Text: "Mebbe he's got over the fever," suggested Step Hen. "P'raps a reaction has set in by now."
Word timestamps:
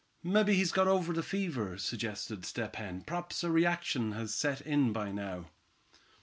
"Mebbe 0.23 0.47
he's 0.47 0.71
got 0.71 0.87
over 0.87 1.13
the 1.13 1.21
fever," 1.21 1.77
suggested 1.77 2.43
Step 2.43 2.77
Hen. 2.77 3.03
"P'raps 3.03 3.43
a 3.43 3.51
reaction 3.51 4.13
has 4.13 4.33
set 4.33 4.59
in 4.61 4.91
by 4.91 5.11
now." 5.11 5.51